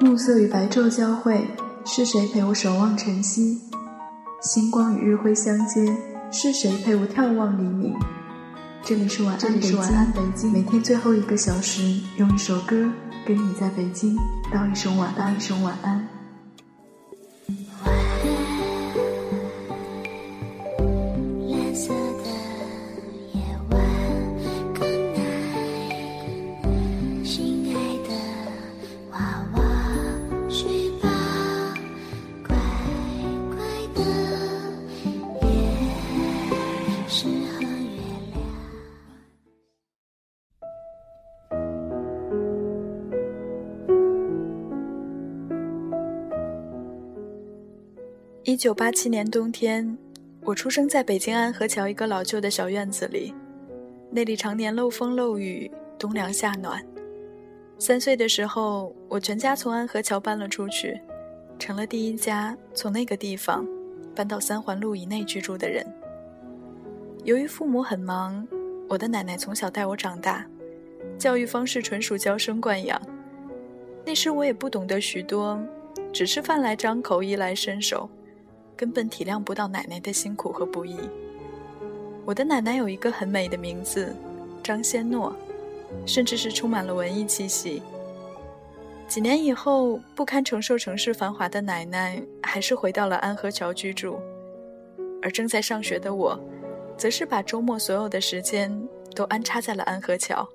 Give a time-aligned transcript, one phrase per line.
[0.00, 1.44] 暮色与白昼交汇，
[1.84, 3.60] 是谁陪我守望晨曦？
[4.40, 5.92] 星光与日辉相接，
[6.30, 7.96] 是谁陪我眺望黎明？
[8.84, 9.36] 这里是晚
[9.88, 11.82] 安北京，每天最后一个小时，
[12.16, 12.88] 用一首歌
[13.26, 14.16] 跟你在北京
[14.52, 16.08] 道一声晚安，一声晚安。
[48.48, 49.98] 一九八七年冬天，
[50.42, 53.34] 我出生在北京安河桥一个老旧的小院子里，
[54.10, 56.82] 那里常年漏风漏雨，冬凉夏暖。
[57.78, 60.98] 三岁的时候，我全家从安河桥搬了出去，
[61.58, 63.68] 成了第一家从那个地方
[64.14, 65.84] 搬到三环路以内居住的人。
[67.24, 68.48] 由于父母很忙，
[68.88, 70.46] 我的奶奶从小带我长大，
[71.18, 72.98] 教育方式纯属娇生惯养。
[74.06, 75.60] 那时我也不懂得许多，
[76.14, 78.08] 只是饭来张口，衣来伸手。
[78.78, 80.96] 根本体谅不到奶奶的辛苦和不易。
[82.24, 84.14] 我的奶奶有一个很美的名字，
[84.62, 85.34] 张先诺，
[86.06, 87.82] 甚至是充满了文艺气息。
[89.08, 94.20] 几年以后，不堪承受城市繁华的奶奶，还是回到了安河桥居住。
[95.20, 96.38] 而正在上学的我，
[96.96, 98.70] 则是把周末所有的时间
[99.16, 100.48] 都安插在了安河桥。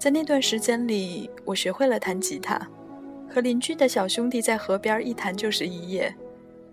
[0.00, 2.58] 在那段时间里，我学会了弹吉他，
[3.30, 6.12] 和邻居的小兄弟在河边一弹就是一夜。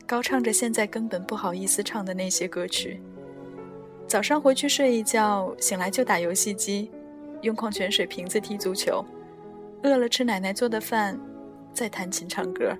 [0.07, 3.01] 高唱着现在根本不好意思唱的那些歌曲。
[4.07, 6.91] 早上回去睡一觉，醒来就打游戏机，
[7.41, 9.03] 用矿泉水瓶子踢足球，
[9.81, 11.19] 饿了吃奶奶做的饭，
[11.73, 12.77] 再弹琴唱歌。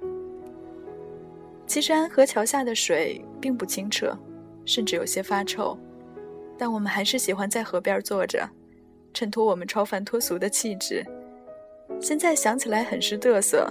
[1.66, 4.16] 其实安河桥下的水并不清澈，
[4.66, 5.76] 甚至有些发臭，
[6.60, 8.48] 但我们还是喜欢在河边坐着，
[9.16, 11.04] 衬托我们超凡脱俗的气质。
[12.00, 13.68] 现在想起来很是嘚瑟，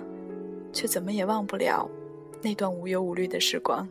[0.72, 1.88] 却怎么也忘不了。
[2.44, 3.88] 那段无忧无虑的时光。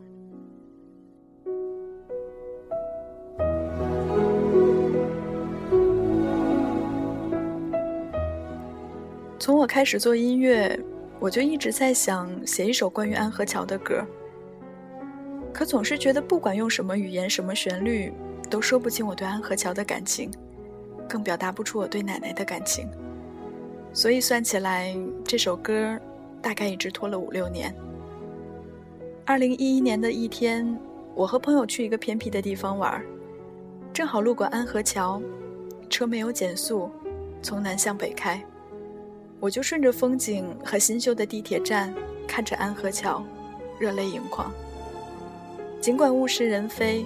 [9.39, 10.79] 从我开始做音乐，
[11.19, 14.05] 我就一直在想写一首关于安河桥的歌。
[15.51, 18.13] 可总是觉得不管用什么语言、什么旋律，
[18.51, 20.31] 都说不清我对安河桥的感情，
[21.09, 22.87] 更表达不出我对奶奶的感情。
[23.91, 25.99] 所以算起来，这首歌
[26.39, 27.73] 大概一直拖了五六年。
[29.25, 30.77] 二零一一年的一天，
[31.15, 33.01] 我和朋友去一个偏僻的地方玩，
[33.93, 35.21] 正好路过安河桥，
[35.89, 36.91] 车没有减速，
[37.41, 38.43] 从南向北开，
[39.39, 41.93] 我就顺着风景和新修的地铁站，
[42.27, 43.23] 看着安河桥，
[43.79, 44.51] 热泪盈眶。
[45.79, 47.05] 尽管物是人非，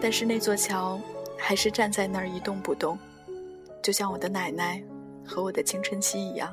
[0.00, 1.00] 但是那座桥
[1.36, 2.96] 还是站在那儿一动不动，
[3.82, 4.80] 就像我的奶奶
[5.26, 6.52] 和我的青春期一样。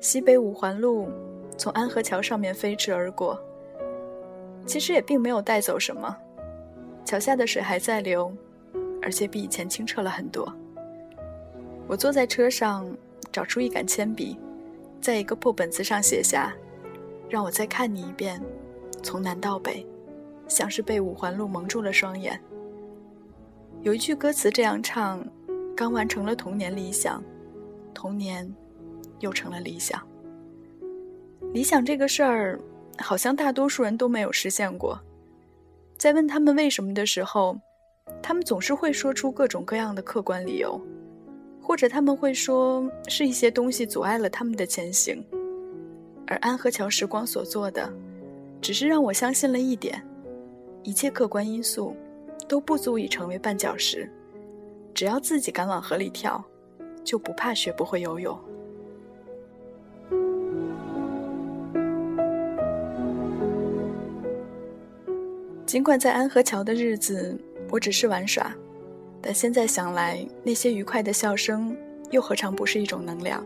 [0.00, 1.08] 西北五环路
[1.56, 3.40] 从安河桥上面飞驰而过。
[4.66, 6.16] 其实也并没有带走什么，
[7.04, 8.34] 桥下的水还在流，
[9.02, 10.50] 而且比以前清澈了很多。
[11.86, 12.86] 我坐在车上，
[13.30, 14.38] 找出一杆铅笔，
[15.00, 16.54] 在一个破本子上写下
[17.28, 18.40] ：“让我再看你一遍，
[19.02, 19.86] 从南到北，
[20.48, 22.40] 像是被五环路蒙住了双眼。”
[23.82, 25.22] 有一句歌词这样唱
[25.76, 27.22] ：“刚完成了童年理想，
[27.92, 28.50] 童年
[29.20, 30.00] 又成了理想。”
[31.52, 32.58] 理想这个事儿。
[32.98, 35.00] 好像大多数人都没有实现过。
[35.96, 37.58] 在问他们为什么的时候，
[38.22, 40.80] 他们总是会说出各种各样的客观理由，
[41.60, 45.24] 或者他们会说是一些东西阻碍了他们的前行。
[46.26, 47.92] 而安河桥时光所做的，
[48.60, 50.02] 只是让我相信了一点：
[50.82, 51.94] 一切客观因素
[52.48, 54.10] 都不足以成为绊脚石，
[54.94, 56.42] 只要自己敢往河里跳，
[57.04, 58.38] 就不怕学不会游泳。
[65.74, 67.36] 尽管在安河桥的日子，
[67.68, 68.54] 我只是玩耍，
[69.20, 71.76] 但现在想来，那些愉快的笑声
[72.12, 73.44] 又何尝不是一种能量？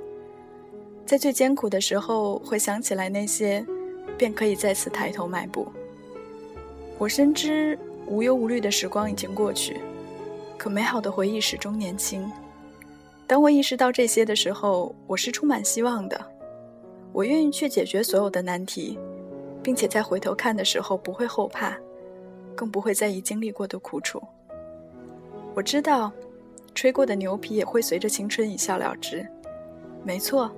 [1.07, 3.65] 在最艰苦的时候，回想起来那些，
[4.19, 5.69] 便可以再次抬头迈步。
[6.99, 9.81] 我深知无忧无虑的时光已经过去，
[10.59, 12.31] 可美好的回忆始终年轻。
[13.27, 16.27] 当我意识到这些的时候，我是充满希望的。
[17.11, 18.99] 我愿意去解决所有的难题，
[19.63, 21.75] 并且在回头看的时候不会后怕。
[22.59, 24.21] 更不会在意经历过的苦楚。
[25.55, 26.11] 我知道，
[26.75, 29.25] 吹过的牛皮也会随着青春一笑了之。
[30.03, 30.51] 没错，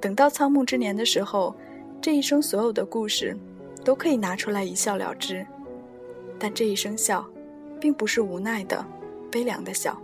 [0.00, 1.54] 等到苍暮之年的时候，
[2.00, 3.36] 这一生所有的故事，
[3.84, 5.46] 都可以拿出来一笑了之。
[6.40, 7.24] 但这一声笑，
[7.80, 8.84] 并不是无奈的、
[9.30, 9.96] 悲凉的笑，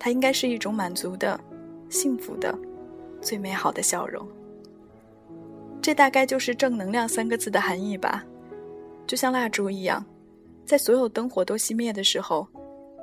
[0.00, 1.38] 它应该是一种满足的、
[1.88, 2.52] 幸福的、
[3.20, 4.26] 最美好的笑容。
[5.80, 8.24] 这大概就是“正能量”三个字的含义吧。
[9.06, 10.04] 就像蜡烛一样，
[10.70, 12.46] 在所有灯火都熄灭的时候，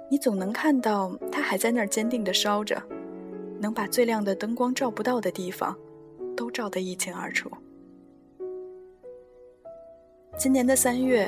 [0.09, 2.81] 你总能看到它还在那儿坚定地烧着，
[3.59, 5.75] 能把最亮的灯光照不到的地方，
[6.33, 7.51] 都照得一清二楚。
[10.37, 11.27] 今年的三月。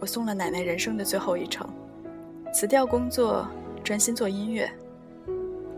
[0.00, 1.64] 我送了奶奶人生的最后一程，
[2.52, 3.48] 辞掉工作，
[3.84, 4.68] 专心做音乐。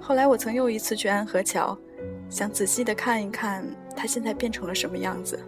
[0.00, 1.76] 后来我曾又一次去安河桥，
[2.30, 3.62] 想仔细的看一看
[3.94, 5.38] 它现在变成了什么样子。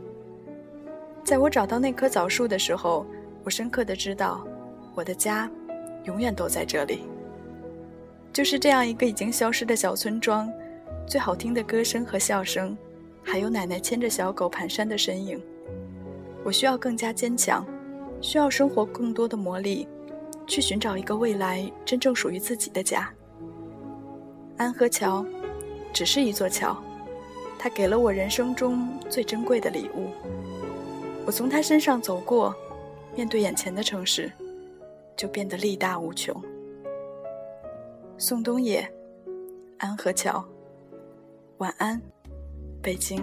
[1.25, 3.07] 在我找到那棵枣树的时候，
[3.45, 4.47] 我深刻的知道，
[4.95, 5.51] 我的家，
[6.05, 7.05] 永远都在这里。
[8.33, 10.51] 就是这样一个已经消失的小村庄，
[11.07, 12.77] 最好听的歌声和笑声，
[13.23, 15.41] 还有奶奶牵着小狗蹒跚的身影。
[16.45, 17.67] 我需要更加坚强。
[18.23, 19.87] 需要生活更多的磨砺，
[20.47, 23.11] 去寻找一个未来真正属于自己的家。
[24.59, 25.25] 安河桥，
[25.91, 26.77] 只是一座桥，
[27.59, 30.11] 它给了我人生中最珍贵的礼物。
[31.25, 32.55] 我从它身上走过，
[33.21, 34.33] 面对眼前的城市，
[35.15, 36.35] 就变得力大无穷。
[38.17, 38.91] 宋冬野，
[39.77, 40.43] 安河桥。
[41.59, 42.01] 晚安，
[42.81, 43.23] 北京。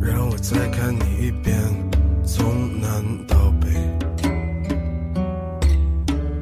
[0.00, 1.54] 让我再看你一遍，
[2.24, 3.68] 从南到北，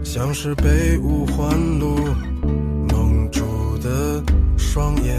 [0.05, 1.97] 像是被五环路
[2.89, 3.43] 蒙住
[3.79, 4.23] 的
[4.57, 5.19] 双眼。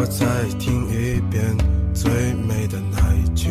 [0.00, 1.44] 我再听一遍
[1.92, 3.50] 最美的那一句：